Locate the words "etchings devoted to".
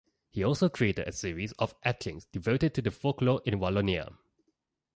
1.83-2.81